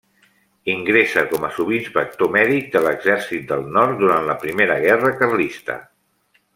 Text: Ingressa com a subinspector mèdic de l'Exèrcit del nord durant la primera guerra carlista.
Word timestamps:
Ingressa 0.75 1.23
com 1.33 1.45
a 1.49 1.51
subinspector 1.57 2.31
mèdic 2.37 2.73
de 2.77 2.83
l'Exèrcit 2.87 3.45
del 3.53 3.69
nord 3.79 4.01
durant 4.03 4.29
la 4.33 4.39
primera 4.47 4.83
guerra 4.89 5.17
carlista. 5.25 5.79